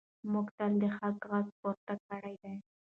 [0.31, 2.55] موږ تل د حق غږ پورته کړی دی.